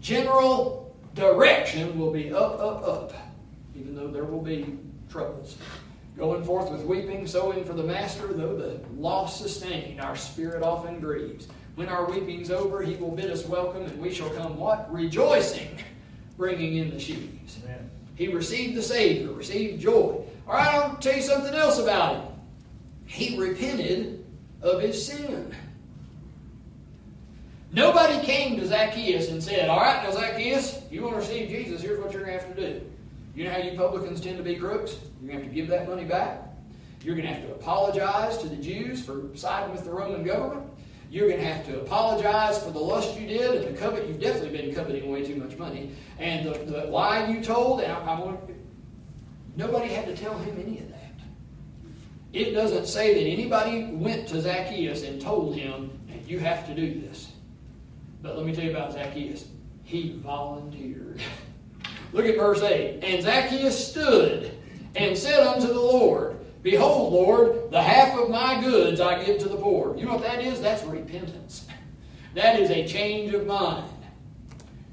[0.00, 3.12] general direction will be up, up, up,
[3.74, 4.78] even though there will be
[5.08, 5.56] troubles.
[6.16, 11.00] Going forth with weeping, sowing for the master, though the loss sustained, our spirit often
[11.00, 11.48] grieves.
[11.74, 14.92] When our weeping's over, he will bid us welcome, and we shall come what?
[14.92, 15.76] Rejoicing,
[16.36, 17.58] bringing in the sheaves.
[17.64, 17.90] Amen.
[18.14, 20.24] He received the Savior, received joy.
[20.46, 22.24] All right, I'll tell you something else about him.
[23.06, 24.24] He repented
[24.62, 25.54] of his sin.
[27.72, 31.82] Nobody came to Zacchaeus and said, All right, now, Zacchaeus, you want to receive Jesus,
[31.82, 32.80] here's what you're going to have to do.
[33.34, 34.96] You know how you publicans tend to be crooks?
[35.20, 36.40] You're going to have to give that money back.
[37.02, 40.70] You're going to have to apologize to the Jews for siding with the Roman government.
[41.14, 44.08] You're going to have to apologize for the lust you did and the covet.
[44.08, 45.92] You've definitely been coveting way too much money.
[46.18, 47.82] And the, the lie you told.
[47.82, 48.40] And I, I want,
[49.54, 51.12] nobody had to tell him any of that.
[52.32, 55.96] It doesn't say that anybody went to Zacchaeus and told him,
[56.26, 57.30] you have to do this.
[58.20, 59.46] But let me tell you about Zacchaeus.
[59.84, 61.20] He volunteered.
[62.12, 63.04] Look at verse 8.
[63.04, 64.58] And Zacchaeus stood
[64.96, 66.33] and said unto the Lord,
[66.64, 69.94] Behold, Lord, the half of my goods I give to the poor.
[69.98, 70.60] You know what that is?
[70.60, 71.68] That's repentance.
[72.34, 73.86] That is a change of mind.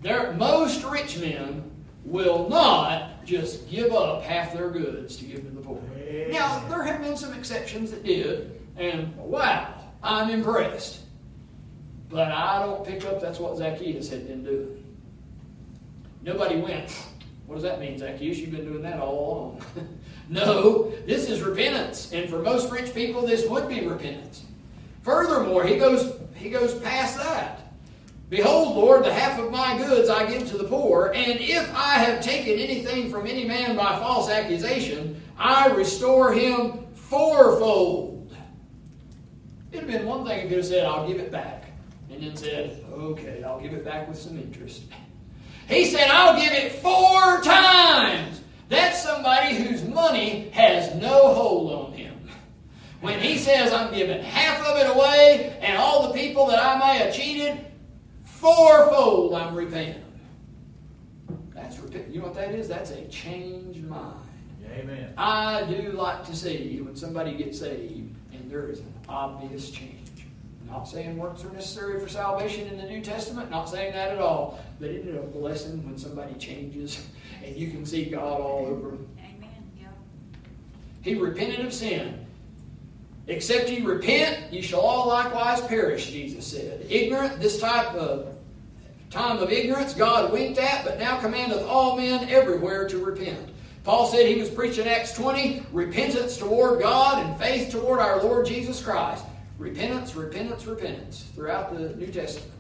[0.04, 1.72] There, most rich men
[2.06, 5.82] will not just give up half their goods to give to the poor.
[6.30, 11.00] Now, there have been some exceptions that did, and wow, I'm impressed.
[12.10, 14.84] But I don't pick up that's what Zacchaeus had been doing.
[16.22, 16.96] Nobody went,
[17.52, 18.38] what does that mean, Zacchaeus?
[18.38, 19.62] You've been doing that all along.
[20.30, 22.14] no, this is repentance.
[22.14, 24.46] And for most rich people, this would be repentance.
[25.02, 27.74] Furthermore, he goes, he goes past that.
[28.30, 31.96] Behold, Lord, the half of my goods I give to the poor, and if I
[31.96, 38.34] have taken anything from any man by false accusation, I restore him fourfold.
[39.74, 41.66] It'd have been one thing if he had said, I'll give it back,
[42.10, 44.84] and then said, okay, I'll give it back with some interest.
[45.68, 48.42] He said, I'll give it four times.
[48.70, 52.16] That's somebody whose money has no hold on him.
[53.02, 56.78] When he says, I'm giving half of it away, and all the people that I
[56.78, 57.66] may have cheated,
[58.24, 61.40] fourfold I'm repaying them.
[61.54, 62.10] That's repent.
[62.10, 62.68] You know what that is?
[62.68, 64.16] That's a changed mind.
[64.74, 65.14] Amen.
[65.18, 69.98] I do like to see when somebody gets saved and there is an obvious change.
[70.72, 74.20] Not saying works are necessary for salvation in the New Testament, not saying that at
[74.20, 74.64] all.
[74.80, 77.06] But isn't it a blessing when somebody changes
[77.44, 79.08] and you can see God all over them?
[79.20, 79.50] Amen.
[79.78, 79.88] Yeah.
[81.02, 82.26] He repented of sin.
[83.28, 86.86] Except ye repent, ye shall all likewise perish, Jesus said.
[86.90, 88.34] Ignorant, this type of
[89.10, 93.50] time of ignorance God winked at, but now commandeth all men everywhere to repent.
[93.84, 98.46] Paul said he was preaching Acts 20, repentance toward God and faith toward our Lord
[98.46, 99.26] Jesus Christ.
[99.62, 102.52] Repentance, repentance, repentance throughout the New Testament.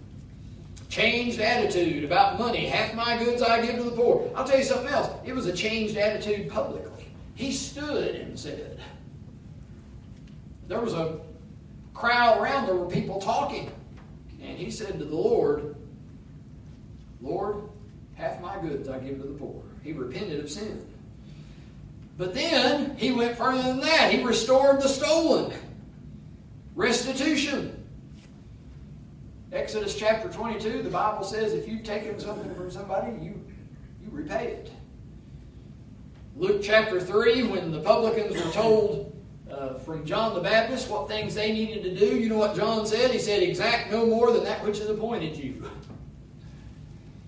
[0.88, 2.68] Changed attitude about money.
[2.68, 4.32] Half my goods I give to the poor.
[4.36, 5.10] I'll tell you something else.
[5.26, 7.08] It was a changed attitude publicly.
[7.34, 8.80] He stood and said,
[10.68, 11.20] there was a
[11.96, 13.72] crowd around, there were people talking.
[14.40, 15.76] And he said to the Lord,
[17.20, 17.64] Lord,
[18.14, 19.64] half my goods I give to the poor.
[19.84, 20.86] He repented of sin.
[22.20, 24.12] But then he went further than that.
[24.14, 25.52] He restored the stolen.
[26.76, 27.78] Restitution.
[29.52, 33.44] Exodus chapter 22, the Bible says if you've taken something from somebody, you,
[34.02, 34.72] you repay it.
[36.38, 39.14] Luke chapter 3, when the publicans were told
[39.52, 42.86] uh, from John the Baptist what things they needed to do, you know what John
[42.86, 43.12] said?
[43.12, 45.70] He said, Exact no more than that which is appointed you.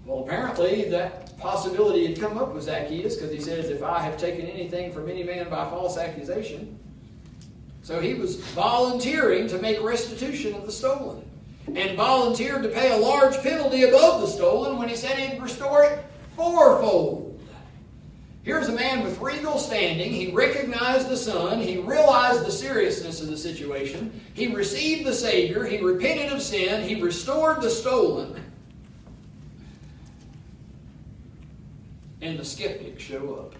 [0.06, 4.17] Well, apparently that possibility had come up with Zacchaeus because he says, If I have
[4.17, 6.79] taken anything from any man by false accusation.
[7.84, 11.30] So he was volunteering to make restitution of the stolen
[11.76, 15.84] and volunteered to pay a large penalty above the stolen when he said he'd restore
[15.84, 16.04] it
[16.36, 17.30] fourfold.
[18.43, 20.12] Here's a man with regal standing.
[20.12, 21.62] He recognized the Son.
[21.62, 24.22] He realized the seriousness of the situation.
[24.34, 25.65] He received the Savior.
[25.65, 26.88] He repented of sin.
[26.88, 28.41] He restored the stolen.
[32.22, 33.56] And the skeptics show up.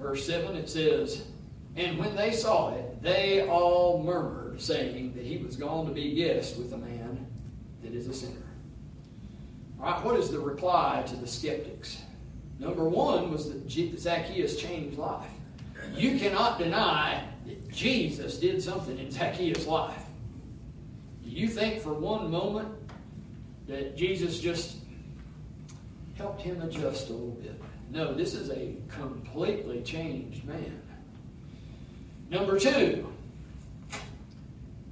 [0.00, 1.24] Verse 7 it says,
[1.78, 6.12] And when they saw it, they all murmured, saying that he was gone to be
[6.16, 7.24] guest with a man
[7.84, 8.34] that is a sinner.
[9.78, 12.02] All right, what is the reply to the skeptics?
[12.58, 15.30] Number one was that Zacchaeus changed life.
[15.94, 20.02] You cannot deny that Jesus did something in Zacchaeus' life.
[21.22, 22.74] Do you think for one moment
[23.68, 24.78] that Jesus just
[26.16, 27.62] helped him adjust a little bit?
[27.92, 30.82] No, this is a completely changed man.
[32.30, 33.06] Number two,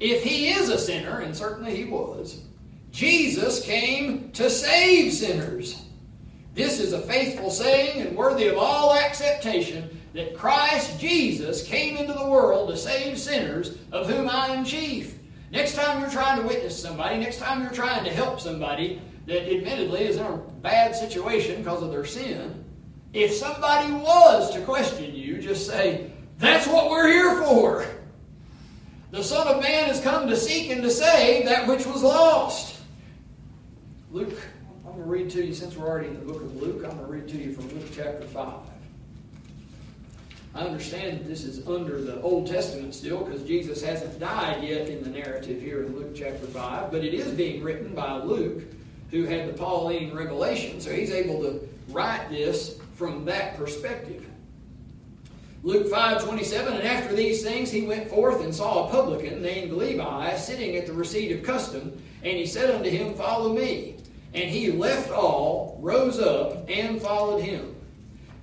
[0.01, 2.42] if he is a sinner, and certainly he was,
[2.90, 5.83] Jesus came to save sinners.
[6.55, 12.14] This is a faithful saying and worthy of all acceptation that Christ Jesus came into
[12.14, 15.18] the world to save sinners, of whom I am chief.
[15.51, 19.53] Next time you're trying to witness somebody, next time you're trying to help somebody that
[19.53, 22.64] admittedly is in a bad situation because of their sin,
[23.12, 27.87] if somebody was to question you, just say, That's what we're here for.
[29.11, 32.81] The Son of Man has come to seek and to save that which was lost.
[34.11, 34.38] Luke
[34.96, 36.96] I'm going to read to you, since we're already in the book of Luke, I'm
[36.96, 38.55] going to read to you from Luke chapter 5.
[40.55, 44.88] I understand that this is under the Old Testament still because Jesus hasn't died yet
[44.88, 48.62] in the narrative here in Luke chapter 5, but it is being written by Luke,
[49.11, 54.26] who had the Pauline revelation, so he's able to write this from that perspective.
[55.67, 59.73] Luke 5 27, and after these things he went forth and saw a publican named
[59.73, 63.97] Levi sitting at the receipt of custom, and he said unto him, Follow me.
[64.33, 67.75] And he left all, rose up, and followed him.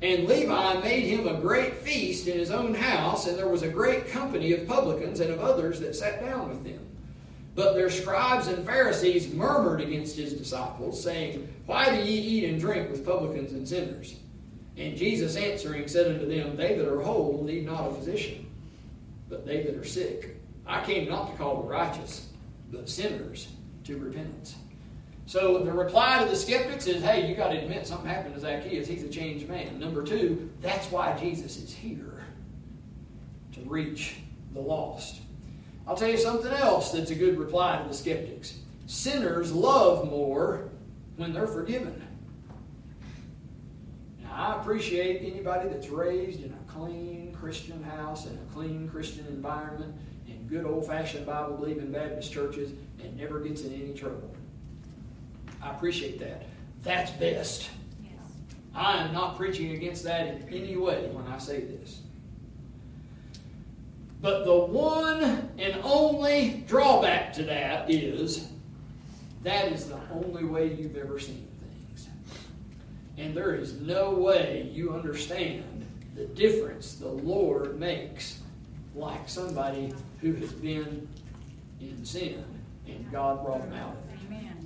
[0.01, 3.69] And Levi made him a great feast in his own house, and there was a
[3.69, 6.85] great company of publicans and of others that sat down with them.
[7.55, 12.59] But their scribes and Pharisees murmured against his disciples, saying, Why do ye eat and
[12.59, 14.15] drink with publicans and sinners?
[14.77, 18.49] And Jesus answering said unto them, They that are whole need not a physician,
[19.29, 20.37] but they that are sick.
[20.65, 22.29] I came not to call the righteous,
[22.71, 23.49] but sinners
[23.83, 24.55] to repentance.
[25.25, 28.41] So the reply to the skeptics is, hey, you got to admit something happened to
[28.41, 28.87] Zacchaeus.
[28.87, 29.79] He's a changed man.
[29.79, 32.23] Number two, that's why Jesus is here
[33.53, 34.15] to reach
[34.53, 35.21] the lost.
[35.87, 38.57] I'll tell you something else that's a good reply to the skeptics.
[38.85, 40.69] Sinners love more
[41.15, 42.02] when they're forgiven.
[44.35, 49.93] I appreciate anybody that's raised in a clean Christian house and a clean Christian environment
[50.27, 52.71] in good old fashioned Bible believing Baptist churches
[53.03, 54.35] and never gets in any trouble.
[55.61, 56.45] I appreciate that.
[56.81, 57.69] That's best.
[58.03, 58.11] Yes.
[58.73, 62.01] I am not preaching against that in any way when I say this.
[64.19, 68.47] But the one and only drawback to that is
[69.43, 71.47] that is the only way you've ever seen.
[73.17, 78.39] And there is no way you understand the difference the Lord makes
[78.95, 81.07] like somebody who has been
[81.79, 82.43] in sin
[82.87, 84.19] and God brought them out of it.
[84.27, 84.63] Amen.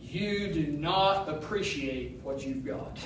[0.00, 2.98] You do not appreciate what you've got.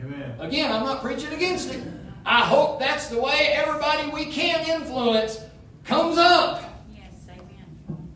[0.00, 0.34] Amen.
[0.40, 1.80] Again, I'm not preaching against it.
[2.26, 5.38] I hope that's the way everybody we can influence
[5.84, 6.62] comes up.
[6.92, 8.08] Yes, amen.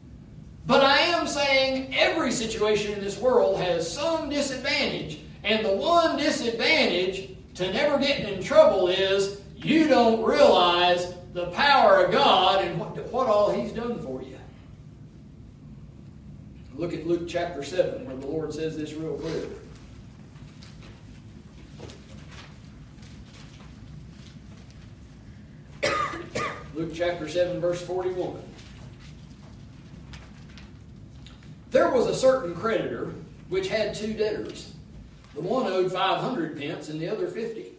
[0.66, 5.21] But I am saying every situation in this world has some disadvantage.
[5.44, 12.04] And the one disadvantage to never getting in trouble is you don't realize the power
[12.04, 14.38] of God and what, what all He's done for you.
[16.75, 19.44] Look at Luke chapter 7, where the Lord says this real clear.
[26.75, 28.42] Luke chapter 7, verse 41.
[31.71, 33.12] There was a certain creditor
[33.48, 34.73] which had two debtors.
[35.35, 37.73] The one owed 500 pence and the other 50.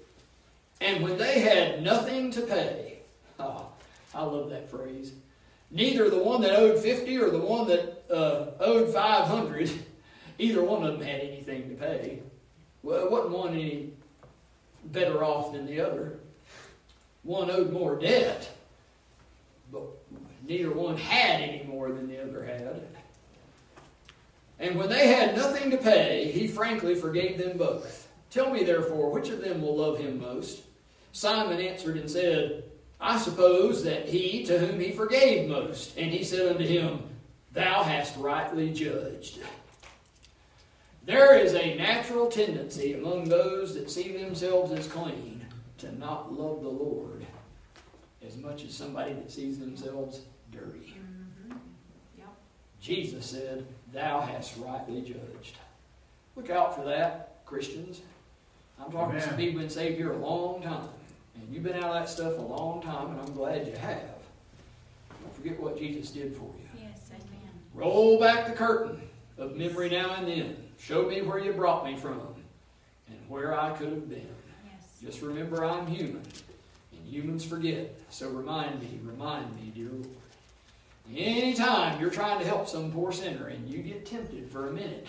[0.79, 2.99] And when they had nothing to pay,
[3.39, 3.65] ah,
[4.15, 5.13] I love that phrase.
[5.71, 9.69] Neither the one that owed 50 or the one that uh, owed 500,
[10.39, 12.19] either one of them had anything to pay.
[12.83, 13.91] Well, it wasn't one any
[14.85, 16.19] better off than the other.
[17.23, 18.49] One owed more debt,
[19.71, 19.83] but
[20.47, 22.87] neither one had any more than the other had.
[24.67, 28.09] And when they had nothing to pay, he frankly forgave them both.
[28.29, 30.63] Tell me, therefore, which of them will love him most?
[31.13, 32.65] Simon answered and said,
[32.99, 35.97] I suppose that he to whom he forgave most.
[35.97, 36.99] And he said unto him,
[37.53, 39.39] Thou hast rightly judged.
[41.05, 45.45] There is a natural tendency among those that see themselves as clean
[45.77, 47.25] to not love the Lord
[48.25, 50.93] as much as somebody that sees themselves dirty.
[50.97, 51.57] Mm-hmm.
[52.17, 52.27] Yep.
[52.81, 55.57] Jesus said, Thou hast rightly judged.
[56.35, 58.01] Look out for that, Christians.
[58.79, 59.45] I'm talking to some Amen.
[59.45, 60.89] people who've been saved here a long time.
[61.35, 64.01] And you've been out of that stuff a long time, and I'm glad you have.
[65.09, 66.81] Don't forget what Jesus did for you.
[66.81, 67.49] Yes, amen.
[67.73, 69.01] Roll back the curtain
[69.37, 70.57] of memory now and then.
[70.79, 72.19] Show me where you brought me from
[73.07, 74.27] and where I could have been.
[74.65, 74.83] Yes.
[75.01, 76.23] Just remember I'm human,
[76.91, 77.97] and humans forget.
[78.09, 80.07] So remind me, remind me, dear Lord.
[81.15, 85.07] Anytime you're trying to help some poor sinner and you get tempted for a minute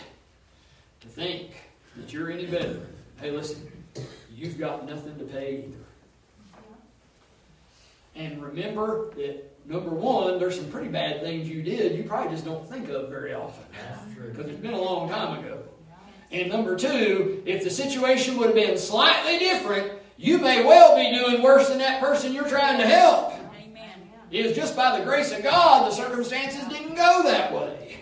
[1.00, 1.50] to think
[1.96, 2.86] that you're any better,
[3.20, 3.70] hey, listen,
[4.32, 5.76] you've got nothing to pay either.
[8.14, 12.44] And remember that number one, there's some pretty bad things you did you probably just
[12.44, 13.64] don't think of very often
[14.26, 15.62] because it's been a long time ago.
[16.30, 21.16] And number two, if the situation would have been slightly different, you may well be
[21.16, 23.27] doing worse than that person you're trying to help.
[24.30, 28.00] Was just by the grace of God the circumstances didn't go that way.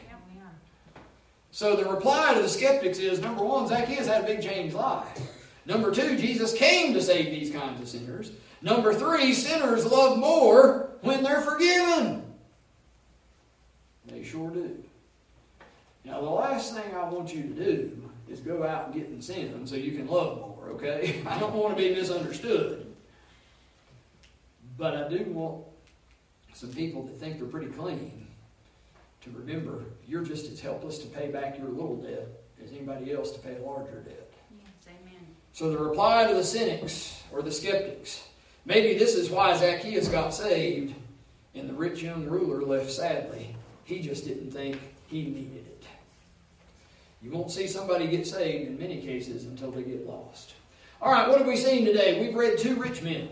[1.53, 5.21] So the reply to the skeptics is number one, Zacchaeus had a big changed life.
[5.65, 8.33] Number two, Jesus came to save these kinds of sinners.
[8.61, 12.25] Number three, sinners love more when they're forgiven.
[14.07, 14.85] They sure do.
[16.05, 19.21] Now, the last thing I want you to do is go out and get in
[19.21, 21.23] sin so you can love more, okay?
[21.27, 22.95] I don't want to be misunderstood.
[24.79, 25.65] But I do want
[26.57, 28.27] some people that think they're pretty clean
[29.21, 32.27] to remember you're just as helpless to pay back your little debt
[32.65, 34.33] as anybody else to pay a larger debt.
[34.59, 35.21] Yes, amen.
[35.53, 38.27] So the reply to the cynics or the skeptics,
[38.65, 40.95] maybe this is why Zacchaeus got saved
[41.55, 43.55] and the rich young ruler left sadly.
[43.85, 45.85] He just didn't think he needed it.
[47.21, 50.55] You won't see somebody get saved in many cases until they get lost.
[51.03, 52.19] All right, what have we seen today?
[52.19, 53.29] We've read two rich men.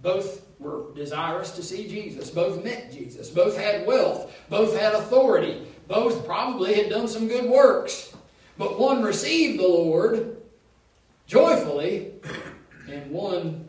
[0.00, 2.30] Both were desirous to see Jesus.
[2.30, 3.30] Both met Jesus.
[3.30, 4.32] Both had wealth.
[4.48, 5.66] Both had authority.
[5.88, 8.14] Both probably had done some good works.
[8.58, 10.36] But one received the Lord
[11.26, 12.12] joyfully,
[12.88, 13.66] and one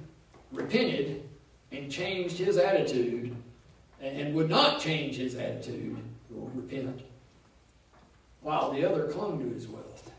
[0.52, 1.24] repented
[1.72, 3.36] and changed his attitude
[4.02, 5.98] and would not change his attitude
[6.36, 7.02] or repent,
[8.42, 10.12] while the other clung to his wealth.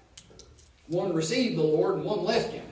[0.87, 2.65] One received the Lord and one left him.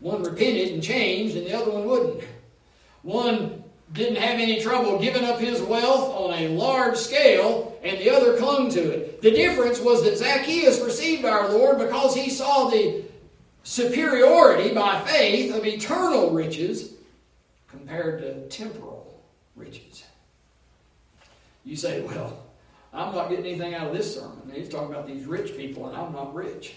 [0.00, 2.24] One repented and changed, and the other one wouldn't.
[3.02, 8.10] One didn't have any trouble giving up his wealth on a large scale, and the
[8.10, 9.20] other clung to it.
[9.22, 13.02] The difference was that Zacchaeus received our Lord because he saw the
[13.62, 16.94] superiority by faith of eternal riches
[17.68, 19.22] compared to temporal
[19.56, 20.04] riches.
[21.64, 22.44] You say, well,
[22.92, 24.50] I'm not getting anything out of this sermon.
[24.52, 26.76] He's talking about these rich people, and I'm not rich.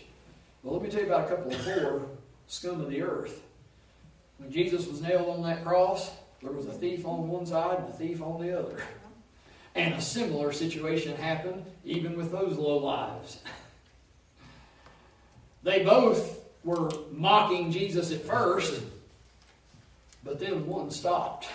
[0.62, 2.08] Well, let me tell you about a couple of poor
[2.48, 3.42] scum of the earth.
[4.38, 6.12] When Jesus was nailed on that cross,
[6.42, 8.84] there was a thief on one side and a thief on the other.
[9.76, 13.40] And a similar situation happened even with those low lives.
[15.64, 18.82] They both were mocking Jesus at first,
[20.24, 21.48] but then one stopped.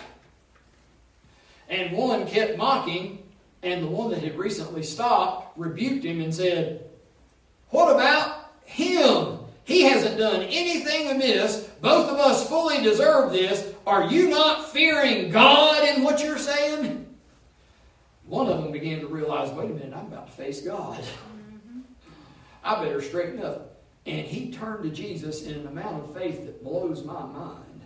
[1.69, 3.23] And one kept mocking,
[3.61, 6.89] and the one that had recently stopped rebuked him and said,
[7.69, 9.38] What about him?
[9.69, 11.69] He hasn't done anything amiss.
[11.79, 13.71] Both of us fully deserve this.
[13.85, 17.05] Are you not fearing God in what you're saying?
[18.25, 20.97] One of them began to realize, wait a minute, I'm about to face God.
[20.97, 21.81] Mm-hmm.
[22.63, 23.83] I better straighten up.
[24.07, 27.81] And he turned to Jesus in an amount of faith that blows my mind.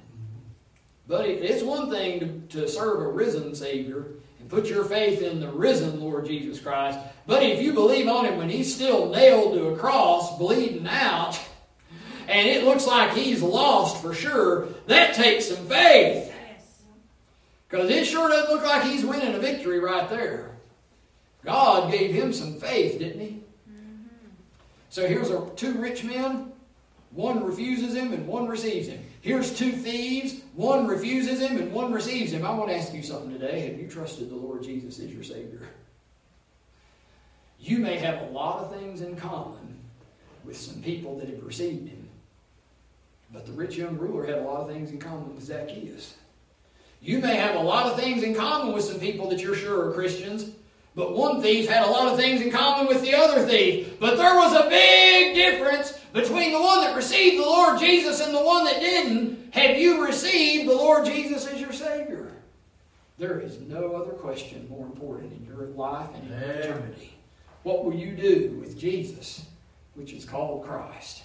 [1.05, 4.05] But it's one thing to, to serve a risen Savior
[4.39, 6.97] and put your faith in the risen Lord Jesus Christ.
[7.27, 11.37] But if you believe on him when he's still nailed to a cross, bleeding out,
[12.27, 16.33] and it looks like he's lost for sure, that takes some faith.
[17.69, 20.51] Because it sure doesn't look like he's winning a victory right there.
[21.43, 23.43] God gave him some faith, didn't he?
[24.89, 26.51] So here's our two rich men.
[27.11, 29.03] One refuses him and one receives him.
[29.21, 30.41] Here's two thieves.
[30.55, 32.45] One refuses him and one receives him.
[32.45, 33.67] I want to ask you something today.
[33.69, 35.67] Have you trusted the Lord Jesus as your Savior?
[37.59, 39.79] You may have a lot of things in common
[40.43, 42.02] with some people that have received him.
[43.33, 46.13] But the rich young ruler had a lot of things in common with Zacchaeus.
[47.01, 49.89] You may have a lot of things in common with some people that you're sure
[49.89, 50.51] are Christians,
[50.95, 53.99] but one thief had a lot of things in common with the other thief.
[53.99, 58.33] But there was a big difference between the one that received the Lord Jesus and
[58.33, 59.53] the one that didn't.
[59.53, 62.31] Have you received the Lord Jesus as your Savior?
[63.17, 67.13] There is no other question more important in your life and in your eternity.
[67.63, 69.45] What will you do with Jesus,
[69.95, 71.23] which is called Christ?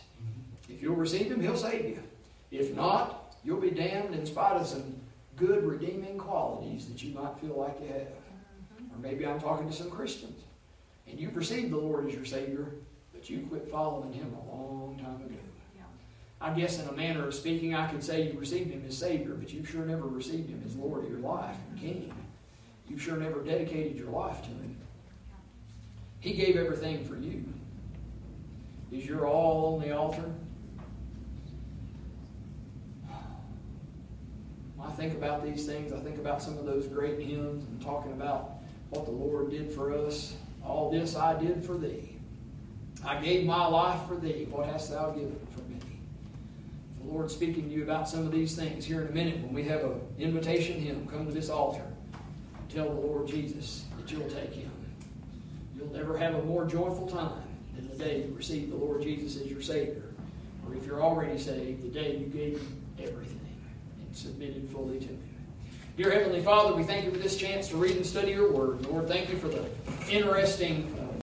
[0.69, 2.03] If you'll receive Him, He'll save you.
[2.51, 4.95] If not, you'll be damned in spite of some
[5.37, 8.03] good redeeming qualities that you might feel like you have.
[8.03, 8.95] Mm-hmm.
[8.95, 10.43] Or maybe I'm talking to some Christians,
[11.07, 12.73] and you've received the Lord as your Savior,
[13.13, 15.41] but you quit following Him a long time ago.
[15.77, 15.83] Yeah.
[16.41, 19.35] I guess, in a manner of speaking, I could say you received Him as Savior,
[19.35, 22.13] but you sure never received Him as Lord of your life and King.
[22.89, 24.77] You sure never dedicated your life to Him.
[26.21, 27.45] He gave everything for you.
[28.91, 30.33] Is your all on the altar?
[34.79, 37.83] When I think about these things, I think about some of those great hymns and
[37.83, 38.59] talking about
[38.91, 40.35] what the Lord did for us.
[40.65, 42.17] All this I did for thee.
[43.05, 44.47] I gave my life for thee.
[44.49, 45.81] What hast thou given for me?
[47.01, 49.53] The Lord speaking to you about some of these things here in a minute when
[49.53, 51.09] we have an invitation hymn.
[51.09, 51.83] Come to this altar.
[52.69, 54.71] Tell the Lord Jesus that you'll take him.
[55.77, 57.43] You'll never have a more joyful time
[57.75, 60.05] than the day you receive the Lord Jesus as your Savior.
[60.67, 63.48] Or if you're already saved, the day you gave him everything
[64.19, 65.19] submitted fully to him.
[65.97, 68.85] Dear Heavenly Father, we thank you for this chance to read and study your word.
[68.87, 69.65] Lord, thank you for the
[70.11, 70.93] interesting